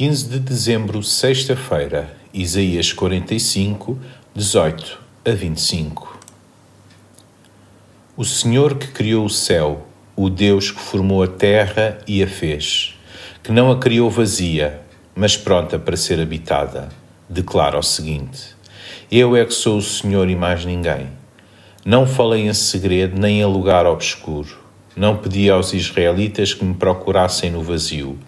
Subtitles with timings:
[0.00, 3.98] 15 de dezembro, sexta-feira, Isaías 45,
[4.34, 6.18] 18 a 25.
[8.16, 9.86] O Senhor que criou o céu,
[10.16, 12.98] o Deus que formou a terra e a fez,
[13.42, 14.80] que não a criou vazia,
[15.14, 16.88] mas pronta para ser habitada,
[17.28, 18.56] declara o seguinte:
[19.12, 21.08] Eu é que sou o Senhor e mais ninguém.
[21.84, 24.60] Não falei em segredo nem em lugar obscuro.
[24.96, 28.18] Não pedi aos israelitas que me procurassem no vazio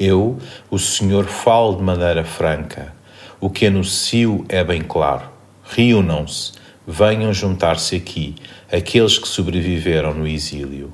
[0.00, 0.38] eu,
[0.70, 2.94] o Senhor, falo de maneira franca.
[3.38, 5.28] O que anuncio é bem claro.
[5.62, 6.52] Reúnam-se,
[6.86, 8.34] venham juntar-se aqui,
[8.72, 10.92] aqueles que sobreviveram no exílio.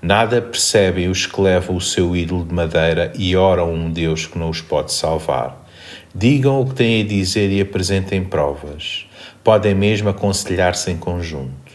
[0.00, 4.38] Nada percebem os que levam o seu ídolo de madeira e oram um Deus que
[4.38, 5.66] não os pode salvar.
[6.14, 9.06] Digam o que têm a dizer e apresentem provas.
[9.44, 11.65] Podem mesmo aconselhar-se em conjunto.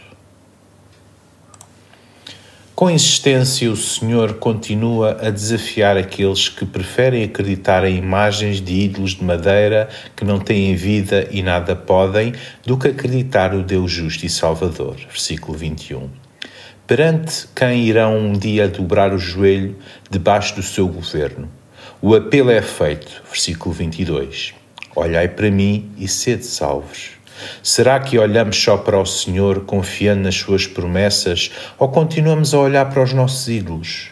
[2.82, 9.12] Com insistência, o Senhor continua a desafiar aqueles que preferem acreditar em imagens de ídolos
[9.12, 12.32] de madeira que não têm vida e nada podem,
[12.66, 14.96] do que acreditar no Deus justo e Salvador.
[15.08, 16.10] Versículo 21.
[16.84, 19.76] Perante quem irão um dia dobrar o joelho
[20.10, 21.48] debaixo do seu governo.
[22.00, 23.22] O apelo é feito.
[23.30, 24.54] Versículo 22.
[24.96, 27.12] Olhai para mim e sede salvos.
[27.62, 32.88] Será que olhamos só para o Senhor confiando nas suas promessas ou continuamos a olhar
[32.90, 34.10] para os nossos ídolos?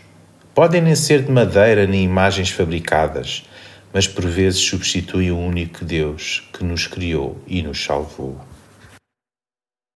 [0.54, 3.44] Podem nem ser de madeira nem imagens fabricadas,
[3.92, 8.49] mas por vezes substituem o único Deus que nos criou e nos salvou.